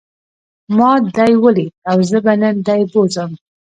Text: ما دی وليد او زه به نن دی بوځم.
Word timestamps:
ما 0.77 0.91
دی 1.15 1.33
وليد 1.43 1.73
او 1.89 1.97
زه 2.09 2.17
به 2.25 2.33
نن 2.41 2.55
دی 2.67 2.81
بوځم. 2.91 3.31